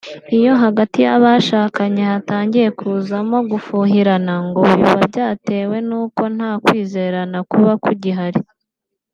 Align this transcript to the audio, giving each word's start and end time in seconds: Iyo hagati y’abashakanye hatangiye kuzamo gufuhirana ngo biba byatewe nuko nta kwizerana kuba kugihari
Iyo 0.37 0.53
hagati 0.63 0.97
y’abashakanye 1.05 2.01
hatangiye 2.11 2.67
kuzamo 2.79 3.37
gufuhirana 3.51 4.33
ngo 4.47 4.59
biba 4.71 5.01
byatewe 5.09 5.77
nuko 5.87 6.21
nta 6.35 6.51
kwizerana 6.63 7.37
kuba 7.51 7.73
kugihari 7.85 8.39